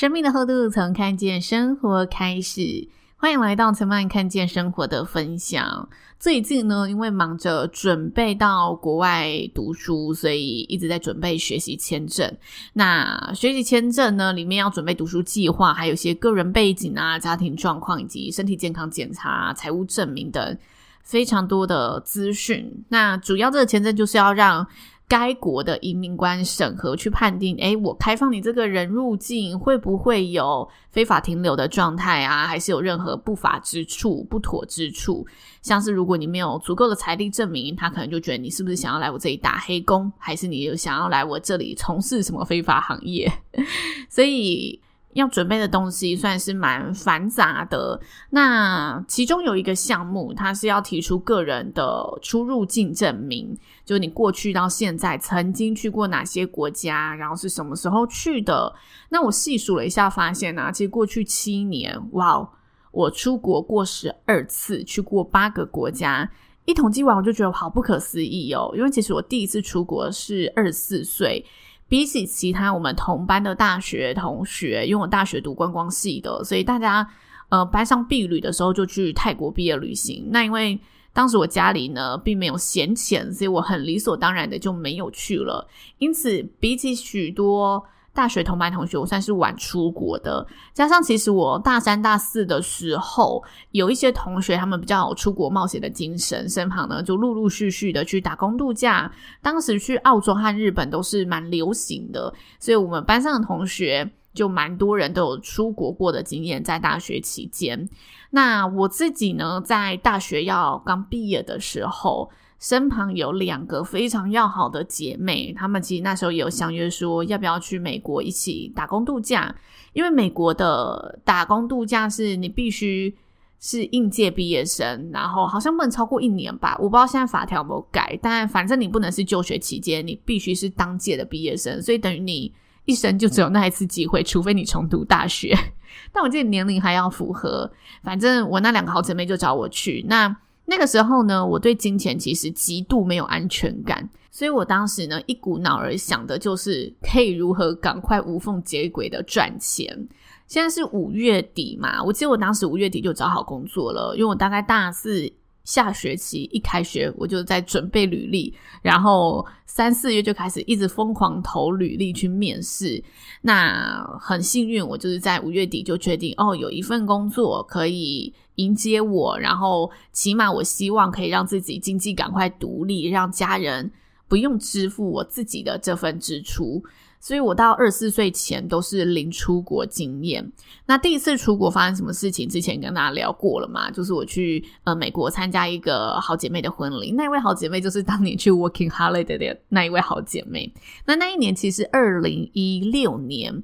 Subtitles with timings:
[0.00, 2.88] 生命的厚度，从看见生活开始。
[3.18, 5.90] 欢迎来到陈曼看见生活的分享。
[6.18, 12.34] 最近呢，因为忙着准备到国外读书，所以一直在准备学习签证。
[12.72, 20.56] 那学习签证呢，里面要准备读书计划，还有一些个人背景啊、家庭状况以及身体健康检查、财务证明等
[21.02, 22.86] 非常多的资讯。
[22.88, 24.66] 那主要这个签证就是要让
[25.10, 32.46] 该国的移民官审核去判定，诶，我开放你这个人入境会不会有非法停留的状态啊？
[32.46, 35.26] 还是有任何不法之处、不妥之处？
[35.62, 43.28] 像是如果你没有足够的财力证明，他可能就觉得你是不是想要来我这里打黑工，还是你想要来我这里从事什么非法行业？
[44.08, 44.80] 所以。
[45.14, 48.00] 要准备的东西算是蛮繁杂的。
[48.30, 58.72] 那其中有一个项目，它是要提出个人的出入境证明，就是你过去到现在曾经去过哪些国家，然后是什么时候去的。
[59.08, 62.48] 那我细数了一下，发现啊，其实过去七年，哇，
[62.92, 66.30] 我出国过十二次，去过八个国家。
[66.66, 71.44] 一统计完，我就觉得好不可思议哦，因为其实我第一次出国是二十四岁。
[71.90, 77.06] 比起其他我们同班的大学同学，因为我大学读观光系的，所以大家
[77.50, 80.26] 呃班上毕旅的时候就去泰国毕业旅行。
[80.30, 80.80] 那因为
[81.12, 85.68] 当时我家里呢并没有闲钱，所以我很理所当然的就没有去了。
[85.98, 87.84] 因此，比起许多。
[88.12, 90.46] 大学同班同学，我算是晚出国的。
[90.74, 99.10] 加上其实我大三、大四的时候，有一些同学他们比较有出国冒险的精神，身旁呢就陆陆续续的去打工度假。
[99.40, 107.88] 当时去澳洲和日本都是蛮流行的，所以我们班上的同学就蛮多人都有出国过的经验，在大学期间。
[108.30, 112.28] 那我自己呢，在大学要刚毕业的时候。
[112.60, 119.52] 身旁有两个非常要好的姐妹，她们其实那时候也有相约说要不要去美国一起打工度假，
[119.94, 123.16] 因为美国的打工度假是你必须
[123.58, 132.52] 是应届毕业生，然后好像不能超过一年吧，我不知道现在法条有没有改，但反正你不能是就学期间，你必须是当届的毕业生，所以等于你
[132.84, 135.56] 一生就只有那一次机会，除非你重读大学。
[136.12, 137.72] 但我记得年龄还要符合，
[138.02, 140.36] 反正我那两个好姐妹就找我去那。
[140.66, 150.08] 那个时候呢，我对金钱其实极度没有安全感，所以我当时呢一股脑儿想的就是可以如何赶快无缝接轨的赚钱。
[150.46, 155.30] 现在是五月底嘛，我记得我当时五月底就找好工作了，因为我大概大四
[155.70, 163.00] 下学期一开学我就在准备履历，然后三四月就开始一直疯狂投履历去面试。
[163.42, 168.32] 那很幸运，我就是在五月底就确定哦，有一份工作可以。
[168.56, 173.90] 迎接我，然后起码我希望可以让自己经济赶快独立，让家人
[174.28, 176.84] 不用支付我自己的这份支出。
[177.20, 180.50] 所以我到二十四岁前都是零出国经验。
[180.86, 182.48] 那第一次出国发生什么事情？
[182.48, 190.72] 之前跟大家聊过了嘛，就是我去呃美国参加一个好姐妹的婚礼，那一位好姐妹就是 当年去 Working Holiday 的那一位好姐妹。
[191.04, 193.62] 那那一年其实二零一六年。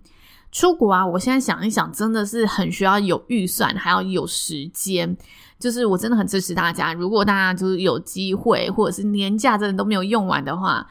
[0.52, 1.04] 出国啊！
[1.04, 5.14] 我现在想一想，真的是很需要有预算，还要有时间。
[5.58, 10.86] 就是我真的很支持大家，如果大家就是有机会，或者是年假真的都没有用完的话，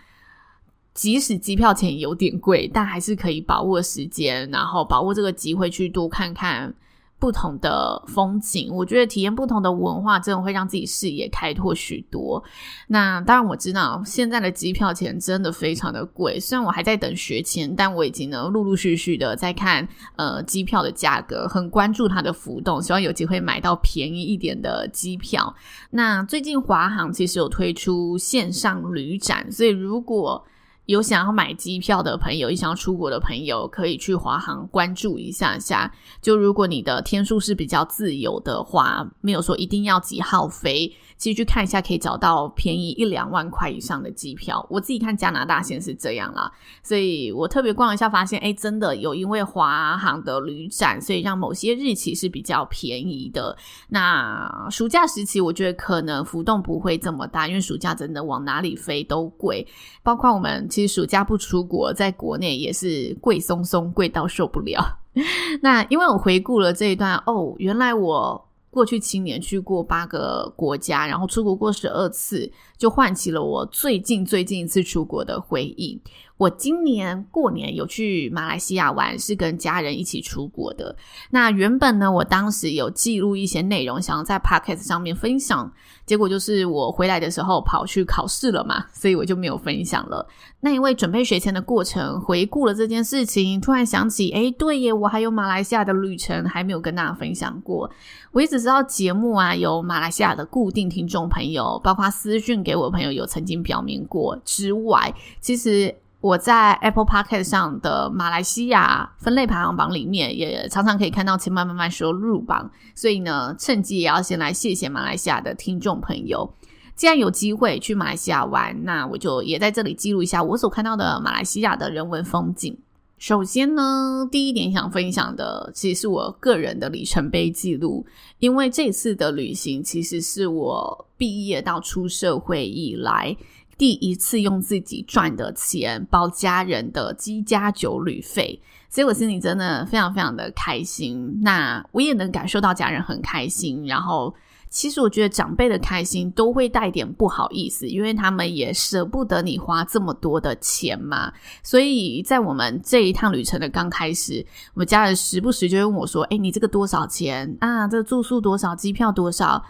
[0.96, 6.74] 即使机票钱有点贵，但还是可以把握时间，然后把握这个机会去多看看。
[7.18, 12.44] 不同的风景，我觉得体验不同的文化，真的会让自己视野开拓许多。
[12.90, 19.88] 那当然我知道现在的机票钱真的非常的贵，虽然我还在等学签，但我已经呢陆陆续续的在看
[20.18, 25.56] 呃机票的价格，很关注它的浮动，希望有机会买到便宜一点的机票。
[25.92, 30.46] 那最近华航其实有推出线上旅展，所以如果
[30.86, 35.92] 有想要买机票的朋友，也想要出国的朋友，可以去华航关注一下下。
[36.22, 40.92] 就如果你的天数是比较自由的话，没有说一定要几号飞。
[41.18, 44.66] 其实去看一下，可以找到便宜一两万块以上的机票。
[44.70, 46.52] 我自己看加拿大线是这样啦，
[46.84, 53.56] 所以我特别逛一下，发现诶，真的有因为华航的旅展，所以让某些日期是比较便宜的。
[53.90, 59.66] 那暑假时期，我觉得可能浮动不会这么大，因为暑假真的往哪里飞都贵，
[60.04, 65.00] 包括我们其实暑假不出国，在国内也是贵松松，贵到受不了。
[65.62, 68.46] 那因为我回顾了这一段，哦，原来我。
[68.76, 75.98] 过去七年去过八个国家，然后出国过十二次，就唤起了我最近最近一次出国的回忆。
[76.38, 80.94] 我今年过年有去马来西亚玩，是跟家人一起出国的。
[81.32, 85.72] 那原本呢，我当时有记录一些内容，想要在 Podcast 上面分享，
[86.06, 90.28] 结果就是我回来的时候跑去考试了嘛，所以我就没有分享了。
[90.60, 97.90] 那因为准备学前的过程，回顾了这件事情，突然想起，诶，对耶，我还有马来西亚的旅程还没有跟大家分享过。
[98.34, 105.96] 我一直知道节目啊，有马来西亚的固定听众朋友，包括私讯给我的朋友有曾经表明过之外，其实。
[106.26, 116.52] 我在 Apple Podcast 上的马来西亚分类排行榜里面，也常常可以看到千嫚慢慢说入榜，所以呢，趁机也要先来谢谢马来西亚的听众朋友。
[116.96, 122.76] 既然有机会去马来西亚玩，那我就也在这里记录一下我所看到的马来西亚的人文风景。
[123.20, 128.04] 首先呢，第一点想分享的，其实是我个人的里程碑记录，
[128.40, 133.38] 因为这次的旅行其实是我毕业到出社会以来。
[133.78, 141.40] 第一次用自己赚的钱包家人的机加酒旅费，所以我心里真的非常非常的开心。
[141.42, 143.86] 那我也能感受到家人很开心。
[143.86, 144.34] 然后，
[144.70, 151.34] 其实我觉得长辈的开心都会带点不好意思，因为他们也舍不得你花这么多的钱嘛。
[151.62, 157.86] 所以在我们这一趟旅程的刚开始，我们家人时不时就问我说：“哎，你这个多少钱啊？
[157.90, 158.74] 这住宿多少？
[158.74, 159.62] 机票多少？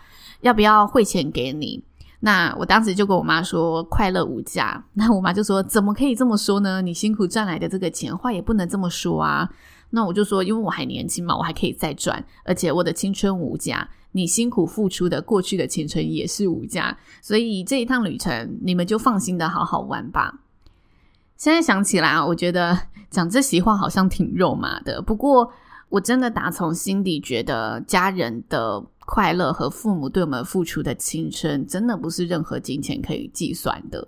[0.41, 1.83] 要不要汇钱给你？”
[2.21, 6.81] 那我当时就跟我妈说快乐无价，那我妈就说怎么可以这么说呢？
[6.81, 9.49] 你辛苦赚来的这个钱，话也不能这么说啊。
[9.91, 20.39] 那我就说，因为我还年轻嘛，我还可以再赚，而且我的青春无价，你辛苦付出的过去的青春也是无价，所以这一趟旅程你们就放心的好好玩吧。
[21.37, 22.77] 现在想起来，我觉得
[23.11, 25.51] 讲这席话好像挺肉麻的，不过
[25.89, 28.83] 我真的打从心底觉得家人的。
[29.05, 34.07] 快乐和父母对我们付出的青春，真的不是任何金钱可以计算的。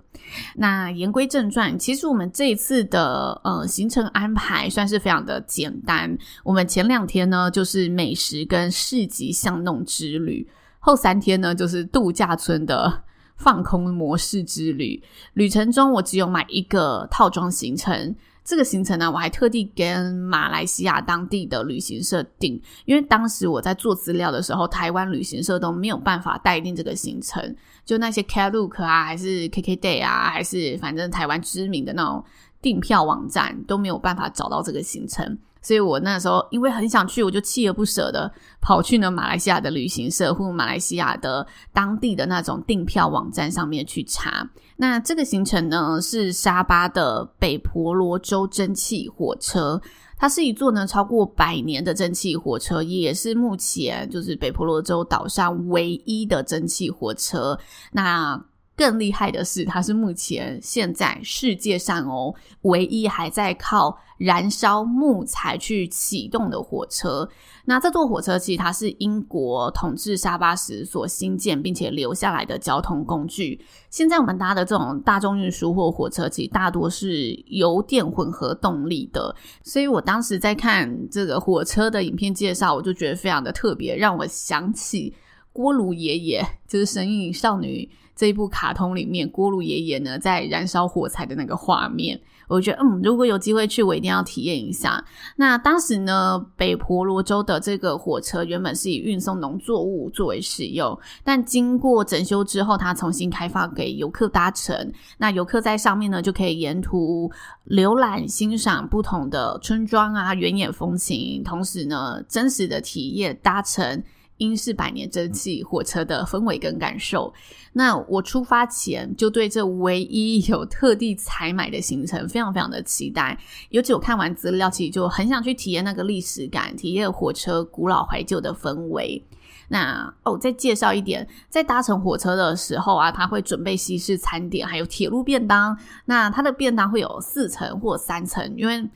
[0.55, 6.17] 那言归正传，其实我们这一次的呃行程安排算是非常的简单。
[6.43, 10.47] 我们前两天呢，就是美食跟市集巷弄之旅，
[10.79, 13.03] 后三天呢，就是度假村的
[13.35, 15.01] 放空模式之旅。
[15.33, 18.15] 旅程中，我只有买一个套装行程。
[18.47, 27.53] 这个行程呢，我还特地跟马来西亚当地的旅行社订，因为当时我在做资料的时候，台湾旅行社都没有办法代订这个行程，
[27.83, 32.23] 就那些 Klook 啊，还是 KKday 啊，还是反正台湾知名的那种
[32.61, 35.37] 订票网站都没有办法找到这个行程。
[35.67, 38.31] 所以我那时候因为很想去，我就锲而不舍的
[38.61, 44.49] 跑去呢马来西亚的旅行社或马来西亚的当地的那种订票网站上面去查。
[44.77, 49.81] 那这个行程呢是沙巴的北婆罗洲蒸汽火车，
[50.15, 57.59] 它是一座呢超过百年的蒸汽火车，也是目前就是北婆罗洲岛上唯一的蒸汽火车。
[57.91, 58.41] 那
[58.77, 67.27] 更厉害的是，它是目前现在世界上哦唯一还在靠燃烧木材去启动的火车。
[67.65, 73.59] 那这座火车其实它是英国统治沙巴时所兴建并且留下来的交通工具。
[73.89, 79.35] 现在我们搭的这种大众运输或火车，其实大多是油电混合动力的。
[79.63, 85.15] 所以我当时在看这个火车的影片介绍，我就觉得非常的特别，让我想起
[85.51, 87.89] 锅炉爷爷，就是《神隐少女》。
[88.17, 95.05] 这一部卡通里面，锅炉爷爷呢在燃烧火柴的那个画面，我觉得嗯，如果有机会去，我一定要体验一下。
[95.35, 104.91] 那当时呢，北婆罗洲的这个火车原本是以运送农作物作为使用，但经过整修之后，它重新开放给游客搭乘。
[105.19, 107.31] 那游客在上面呢，就可以沿途
[107.67, 114.03] 浏览、欣赏不同的村庄啊、原野风情，同时呢，真实的体验搭乘。
[114.37, 117.33] 英式百年蒸汽火车的氛围跟感受，
[117.73, 123.37] 那我出发前就对这唯一有特地采买的行程非常非常的期待。
[123.69, 129.23] 尤其我看完资料，其实就很想去体验那个历史感，体验火车古老怀旧的氛围。
[129.69, 135.77] 那哦，再介绍一点，在搭乘火车的时候啊，他会准备西式餐点，还有铁路便当。
[136.05, 138.87] 那他的便当会有四层或三层，因为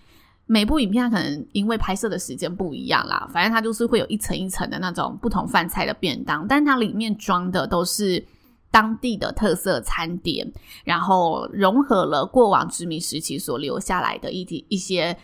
[0.51, 8.21] 每部影片它可能因为拍摄的时间不一样啦，反正它就是会有一层一层的那种不同饭菜的便当，但它里面装的都是
[8.69, 10.51] 当地的特色餐点，
[10.83, 15.15] 然后融合了过往殖民时期所留下来的一一些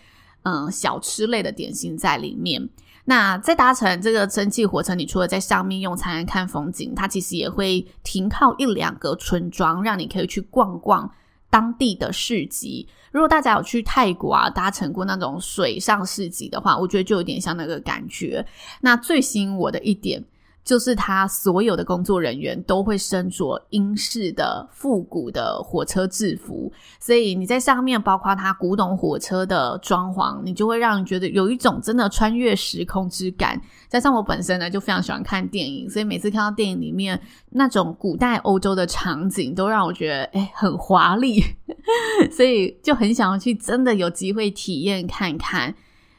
[0.44, 2.66] 嗯小吃类的点心在里面。
[3.04, 11.10] 那在搭乘这个蒸汽火车，你除了在上面用餐看风景，它其实也会停靠一两个村庄，让你可以去逛逛
[11.50, 12.86] 当地的市集。
[13.10, 18.44] 如果大家有去泰国啊，搭乘过那种水上市集的话，我觉得就有点像那个感觉。
[18.80, 20.22] 那最吸引我的一点。
[20.68, 26.70] 就是他所有的工作人员都会身着英式的复古的火车制服，
[27.00, 33.58] 所以你在上面，包括他古董火车的装潢，你就会让人觉得有一种真的穿越时空之感。
[33.88, 37.18] 加上我本身呢就非常喜欢看电影，所以每次看到电影里面
[37.52, 41.42] 那种古代欧洲的场景，都让我觉得诶很华丽，
[42.30, 45.74] 所以就很想要去真的有机会体验看看。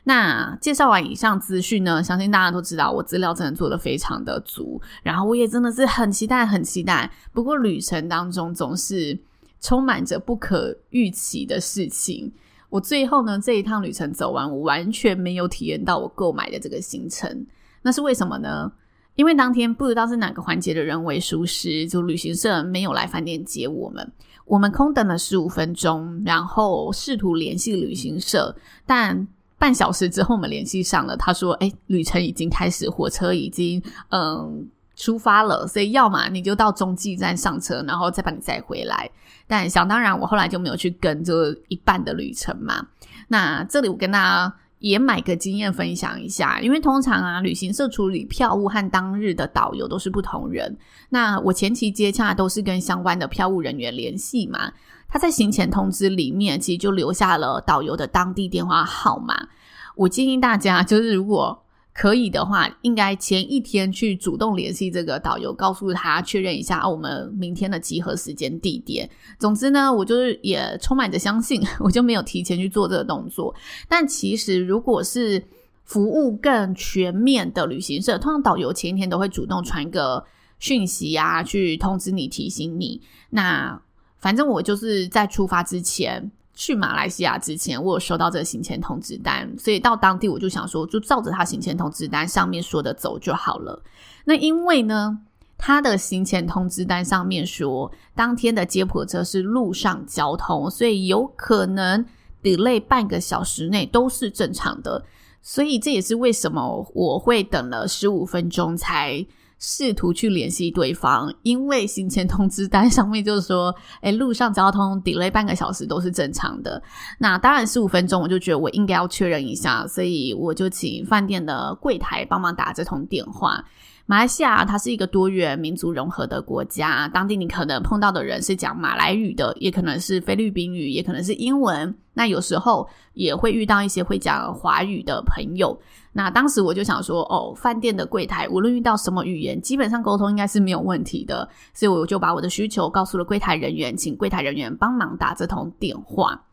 [0.09, 7.11] 那介绍完以上资讯呢，相信大家都知道我资料真的做得非常的足，然后我也真的是很期待，很期待。
[7.31, 9.19] 不过旅程当中总是
[9.61, 12.33] 充满着不可预期的事情。
[12.69, 17.45] 我最后呢这一趟旅程走完，我完全没有体验到我购买的这个行程。
[17.83, 18.71] 那是为什么呢？
[19.13, 24.11] 因为当天不知道是哪个环节的人为疏失，就旅行社没有来饭店接我们。
[24.45, 28.55] 我们空等了十五分钟，然后试图联系旅行社，
[28.87, 29.27] 但
[29.59, 31.17] 半小时之后，我们联系上了。
[31.17, 39.09] 他说：“诶，旅程已经开始，火车已经嗯出发了，所以要么你就到中继站上车，然后再把你载回来。
[39.45, 42.87] 但想当然，我后来就没有去跟这一半的旅程嘛。
[43.27, 50.77] 那这里我跟大家也买个经验分享一下，因为通常啊，旅行社处理票务和当日的导游都是不同人。
[51.09, 54.71] 那我前期接洽都是跟相关的票务人员联系嘛。”
[55.09, 59.49] 他在行前通知里面，其实就留下了导游的当地电话号码。
[59.95, 69.09] 我建议大家，就是如果可以的话，应该前一天去主动联系这个导游，告诉他确认一下我们明天的集合时间地点。
[69.37, 73.53] 总之呢，我就是也充满着相信， 我就没有提前去做这个动作。
[73.89, 75.43] 但其实，如果是
[75.83, 80.23] 服务更全面的旅行社，通常导游前一天都会主动传个
[80.59, 83.01] 讯息啊，去通知你、提醒你。
[83.31, 83.81] 那
[84.19, 93.81] 反正我就是在出发之前，去马来西亚之前，我有收到这个行前通知单，所以到当地我就想说，就照着他行前通知单上面说的走就好了。
[94.25, 95.19] 那因为呢，
[95.57, 102.05] 他的行前通知单上面说，当天的接驳车是路上交通，所以有可能
[102.43, 105.05] delay 半个小时内都是正常的。
[105.41, 109.25] 所以这也是为什么我会等了十五分钟才。
[109.59, 116.81] 试图去联系对方，因为行前通知单上面就是说，诶，路上交通 delay 半个小时都是正常的。
[117.19, 123.63] 那当然十五分钟，我就觉得我应该要确认一下，所以我就请饭店的柜台帮忙打这通电话。
[124.09, 131.95] 马来西亚它是一个多元民族融合的国家，当地你可能碰到的人是讲马来语的，也可能是菲律宾语，也可能是英文。
[132.15, 135.79] 那有时候也会遇到一些会讲华语的朋友。
[136.11, 146.45] 那当时我就想说，哦，饭店的柜台无论遇到什么语言，基本上沟通应该是没有问题的，所以我就把我的需求告诉了柜台人员，请柜台人员帮忙打这通电话。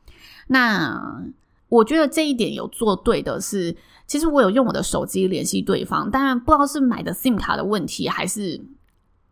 [0.47, 1.25] 那
[1.69, 3.77] 我觉得这一点有做对的是。
[4.09, 8.57] 其实我有用我的手机联系对方，但不知道是买的 SIM 卡的问题，还是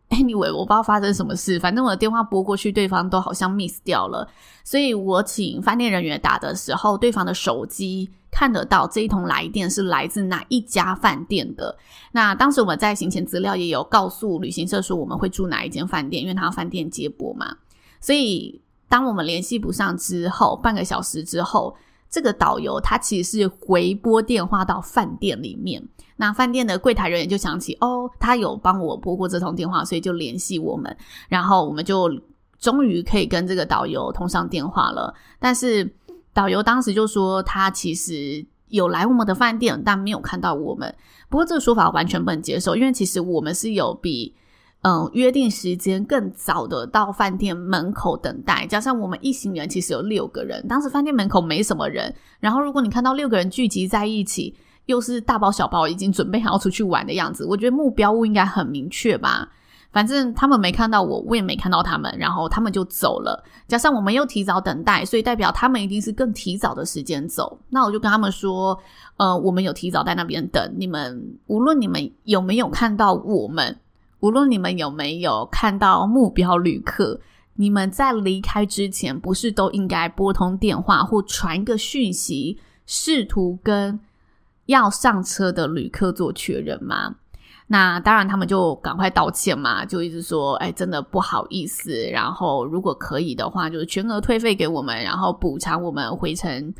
[0.09, 1.57] anyway 我不知道发生什么事。
[1.57, 4.27] 反正我的电话拨过去，对方都好像 miss 掉了。
[4.65, 11.77] 所以我请饭店人员打的时候，对方的手机看得到这一通来电是来自哪一家饭店的。
[12.11, 17.55] 那当时我们在行前资料也有告诉旅行社说我们会住哪一间饭店，因为他饭店接驳嘛。
[18.01, 21.73] 所以当我们联系不上之后，半个小时之后。
[22.15, 30.95] 这个导游他其实是回拨电话到饭店里面，那饭店的柜台人员就想起哦，他有帮我拨过这通电话，所以就联系我们，
[31.27, 32.09] 然后我们就
[32.57, 35.13] 终于可以跟这个导游通上电话了。
[35.39, 35.93] 但是
[36.31, 40.95] 导游当时就说他其实有来我们的饭店，但没有看到我们。
[41.27, 44.33] 不过这个说法完全不能接受，因为其实我们是有比。
[44.87, 52.13] 嗯，约定时间更早的到饭店门口等待，加上我们一行人其实有六个人，当时饭店门口没什么人。
[52.39, 59.49] 然后如果你看到六个人聚集在一起，又是大包小包，已经准备好要出去玩的样子，我觉得目标物应该很明确吧。
[59.91, 63.43] 反正他们没看到我，我也没看到他们，然后他们就走了。
[63.67, 67.57] 加上我们又提早等待，所以代表他们一定是更提早的时间走。
[67.69, 68.77] 那我就跟他们说，
[69.17, 71.35] 呃，我们有提早在那边等你们。
[71.47, 73.75] 无论你们有没有看到我们，
[74.19, 77.19] 无论你们有没有看到目标旅客，
[77.55, 83.99] 你们在离开之前，不是都应该拨通电话或传一个讯息，试图跟
[84.65, 87.15] 要上车的旅客做确认吗？
[87.67, 91.99] 那当然，他们就赶快道歉嘛，就一直说，哎，真的不好意思。
[92.11, 96.71] 然后，如果可以的话，就是全额退费给我们，然后补偿我们回程，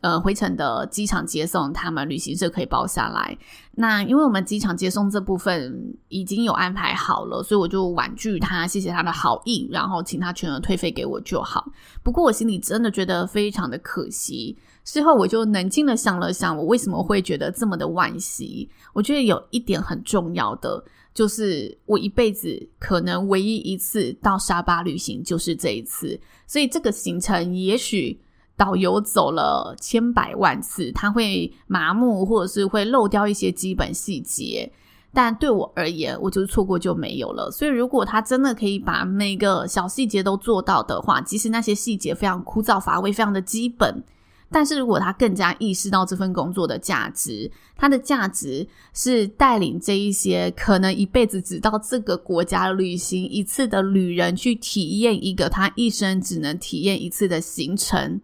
[0.00, 3.36] 呃，回程的机场接送，他们旅行社可以包下来。
[3.72, 11.70] 那因为我们机场接送这部分已经有安排好了，所以我就婉拒他，谢谢他的好意，然后请他全额退费给我就好。
[12.02, 14.56] 不过我心里真的觉得非常的可惜。
[14.84, 18.68] 事后我就冷静的想了想，我为什么会觉得这么的惋惜？
[18.92, 20.82] 我觉得有一点很重要的，
[21.12, 28.18] 就是我一辈子可能唯一一次到沙巴旅行就是这一次，所以这个行程也许
[28.58, 34.70] 导游走了千百万次，他会麻木，或者是会漏掉一些基本细节，
[35.14, 37.50] 但对我而言，我就是错过就没有了。
[37.52, 44.02] 所以如果他真的可以把每个小细节都做到的话，即使那些细节非常枯燥乏味，非常的基本。
[44.50, 58.18] 但是如果他更加意识到这份工作的价值，他的价值是带领这一些可能一辈子只到这个国家旅行一次的旅人去体验一个他一生只能体验一次的行程，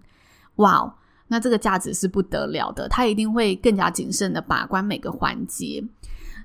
[0.57, 0.95] 哇哦，
[1.29, 5.85] 那这个价值是不得了的，他一定会更加谨慎的把关每个环节。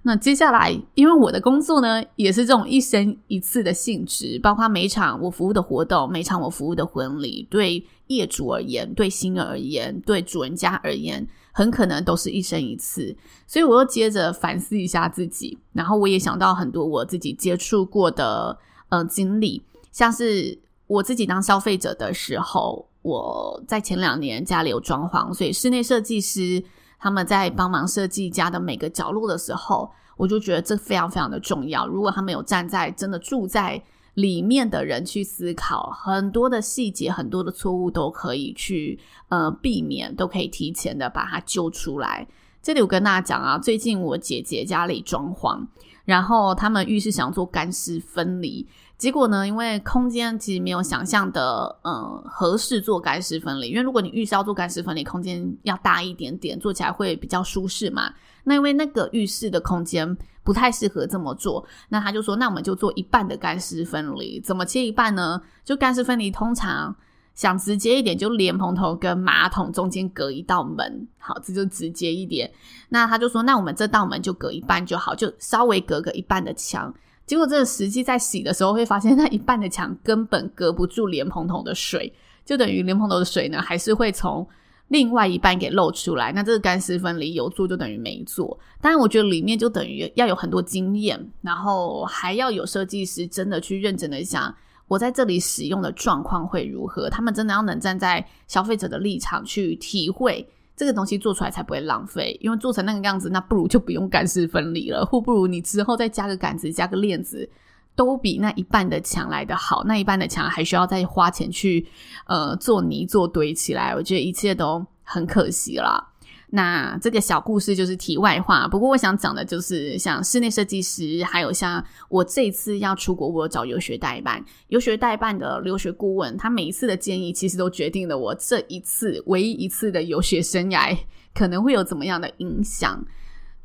[0.01, 13.13] 那接下来，因为我的工作呢，也是这种一生一次的性质，包括每场我服务的活动，每场我服务的婚礼，对业主而言，对新人而言，对主人家而言，很可能都是一生一次。
[13.45, 19.61] 所以，我又接着反思一下自己，然后我也想到很多我自己接触过的呃经历，
[19.91, 26.63] 像是我自己当消费者的时候，我在前两年家里有装潢，所以室内设计师。
[27.01, 31.87] 他们在帮忙设计家的每个角落的时候，我就觉得这非常非常的重要。
[31.87, 33.81] 如果他们有站在真的住在
[34.15, 38.99] 里面的人去思考，很多的细节、很多的错误都可以去
[39.29, 42.27] 呃避免，都可以提前的把它揪出来。
[42.61, 45.65] 这里我跟大家讲啊，最近我姐姐家里装潢，
[46.03, 48.67] 然后他们浴室想做干湿分离。
[48.97, 53.69] 结果呢，因为空间其实没有想象的，嗯，合适做干湿分离。
[53.69, 58.13] 因为如果你浴室要做干湿分离，空间要大一点点，做起来会比较舒适嘛。
[58.43, 64.41] 那因为那个浴室的空间不太适合这么做，那他就说，那我们就做一半的干湿分离。
[64.41, 65.41] 怎么切一半呢？
[65.63, 66.93] 就干湿分离，通常
[67.39, 72.51] 想直接一点，就莲蓬头跟马桶中间隔一道门，好，这就直接一点。
[72.89, 76.93] 那他就说，那我们这道门就隔一半就好，就稍微隔个一半的墙。
[77.25, 84.45] 结果，这个实际在洗的时候，会发现那一半的墙根本隔不住莲蓬头的水，就等于莲蓬头的水呢，还是会从
[84.89, 86.33] 另外一半给漏出来。
[86.33, 88.59] 那这个干湿分离有做就等于没做。
[88.81, 94.53] 当然，我觉得里面就等于要有很多经验，然后还要有设计师真的去认真的想，
[94.89, 97.09] 我在这里使用的状况会如何。
[97.09, 100.45] 他们真的要能站在消费者的立场去体会。
[100.75, 107.49] 这个东西做出来才不会浪费，因为做成那个样子，那不如就不用干湿分离了，或不如你之后再加个杆子、加个链子，
[107.95, 109.83] 都比那一半的墙来得好。
[109.83, 111.85] 那一半的墙还需要再花钱去
[112.27, 116.08] 呃做泥做堆起来，我觉得一切都很可惜啦。
[116.51, 130.97] 那这个小故事就是题外话，不过我想讲的就是，像室内设计师，还有像我这一次要出国，我找游学代办，游学代办的留学顾问，他每一次的建议，其实都决定了我这一次唯一一次的游学生涯
[131.35, 133.05] 可能会有怎么样的影响。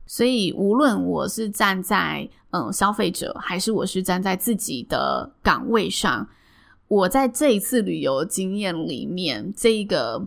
[0.05, 6.29] 所以，无论我是站在嗯消费者，还是我是站在自己的岗位上，
[6.89, 10.27] 我在这一次旅游经验里面，这一个。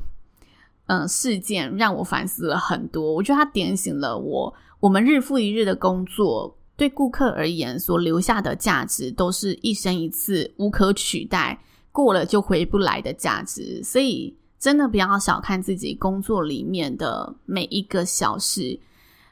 [0.87, 3.13] 嗯，事件让我反思了很多。
[3.13, 11.59] 我觉得它点醒了我，我们日复一日的工作，对顾客而言所留下的价值，都是一生一次无可取代，
[11.91, 13.83] 过了就回不来的价值。
[13.83, 18.79] 所以，真的不要小看自己工作里面的每一个小事，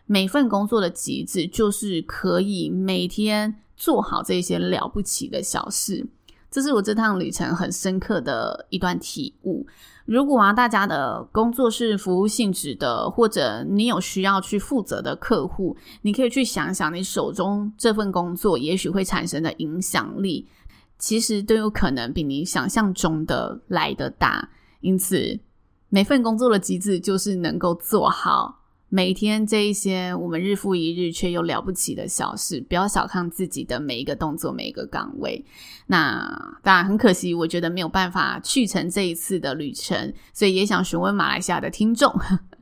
[0.06, 6.06] 每份工作的极致，就是可以每天做好这些了不起的小事。
[6.56, 9.68] 这是我这趟旅程很深刻的一段体悟。
[10.06, 20.48] 如果啊，大家的工作是服务性质的，或者你有需要去负责的客户，你可以去想想，你手中这份工作也许会产生的影响力，
[20.98, 24.48] 其实都有可能比你想象中的来得大。
[24.80, 25.38] 因此，
[25.90, 35.44] 每份工作的极致就是能够做好每天这一些我们日复一日却又了不起的小事，不要小看自己的每一个动作、每一个岗位。
[35.88, 42.14] 那当然很可惜，我觉得没有办法去成这一次的旅程，所以也想询问马来西亚的听众，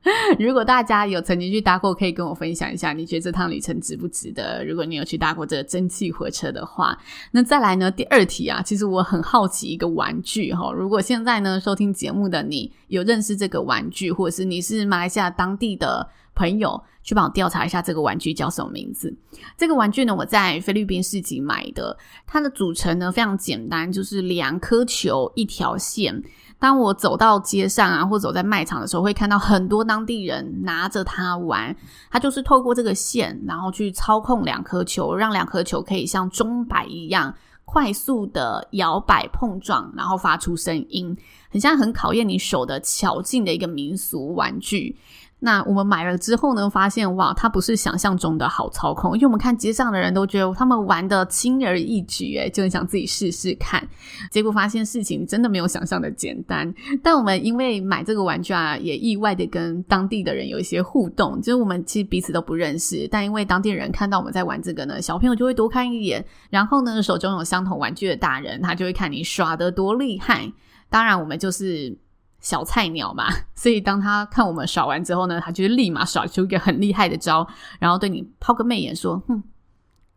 [0.37, 4.63] 如果大家有曾经去搭过，可以跟我分享一下，你觉得这趟旅程值不值得？
[4.65, 6.97] 如果你有去搭过这个蒸汽火车的话，
[7.31, 7.89] 那再来呢？
[7.89, 16.09] 第二题啊，其实我很好奇一个玩具哈，如果现在呢收听节目的你有认识这个玩具，或者是你是马来西亚当地的。
[16.35, 19.15] 朋友去帮我调查一下这个玩具叫什么名字？
[19.55, 21.95] 这个玩具呢，我在菲律宾市集买的。
[22.25, 26.23] 它的组成呢非常简单，就是两颗球一条线。
[26.63, 31.75] 当我走到街上啊，或走在卖场的时候，会看到很多当地人拿着它玩。
[32.09, 41.13] 它就是透过这个线，然后去操控两颗球，让两颗球可以像钟摆一样快速的摇摆碰撞，然后发出声音，
[41.51, 44.97] 很像很考验你手的巧劲的一个民俗玩具。
[45.45, 53.85] 那我们买了之后呢，发现哇，它不是想象中的好操控，因为我们看街上的人都觉得他们玩得轻而易举，诶，就很想自己试试看。
[54.31, 56.73] 结果发现事情真的没有想象的简单。
[57.03, 70.49] 但我们因为买这个玩具啊，也意外的跟当地的人有一些互动，就是我们其实彼此都不认识，但因为当地人看到我们在玩这个呢，小朋友就会多看一眼，然后呢，手中有相同玩具的大人，他就会看你耍得多厉害。
[70.89, 71.97] 当然，我们就是。
[72.43, 73.25] 小菜鸟嘛，
[73.55, 77.47] 所以当他看我们耍完之后呢，他就立马耍出一个很厉害的招，
[77.79, 79.41] 然后对你抛个媚眼说：“哼，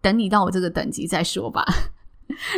[0.03, 1.65] 等你到我这个等级再说吧。”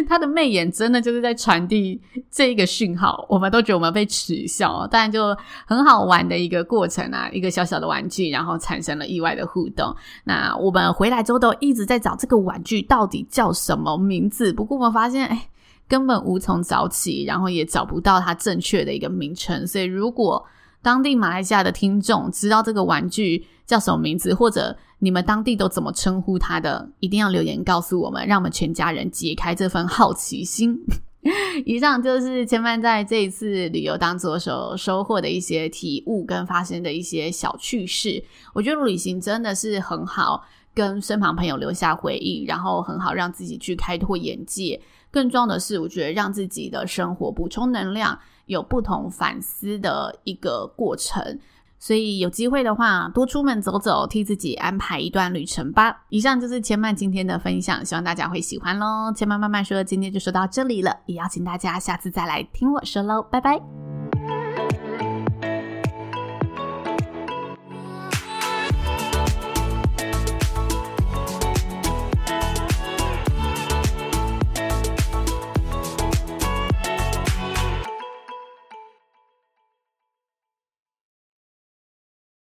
[0.08, 2.00] 他的媚眼真的就是在传递
[2.30, 9.94] 这一个讯号，我们都觉得我们被耻笑，但就很好玩的一个过程啊，一个小小的玩具，然后产生了意外的互动。
[10.24, 15.48] 那我们回来之后都一直在找这个玩具到底叫什么名字，不过我们发现，哎。
[15.88, 19.66] 根本无从找起，然后也找不到它正确的一个名称。
[19.66, 20.44] 所以，如果
[20.82, 30.78] 当地马来西亚的听众知道这个玩具叫什么名字，或者你们当地都怎么称呼它的，一定要留言告诉我们，让我们全家人解开这份好奇心。
[31.66, 38.22] 以上就是千帆在这一次旅游当中所收获的一些体悟跟发生的一些小趣事。
[38.54, 40.44] 我觉得旅行真的是很好，
[40.78, 44.80] 跟身旁朋友留下回忆，然后很好让自己去开拓眼界。
[45.10, 51.40] 更重要的是，我觉得让自己的生活补充能量，有不同反思的一个过程。
[51.80, 56.04] 所以有机会的话，多出门走走，替自己安排一段旅程吧。
[56.10, 59.12] 以上就是千曼今天的分享，希望大家会喜欢喽。
[59.12, 63.97] 千曼慢慢说，今天就说到这里了，也邀请大家下次再来听我说喽，拜拜。